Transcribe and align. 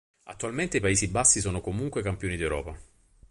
Attualmente 0.29 0.77
i 0.77 0.81
Paesi 0.81 1.09
Bassi 1.09 1.41
sono 1.41 1.61
comunque 1.61 2.01
campioni 2.01 2.35
d'Europa. 2.35 2.75